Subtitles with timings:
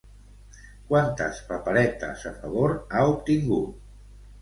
[0.87, 3.91] Quantes paperetes a favor ha obtingut?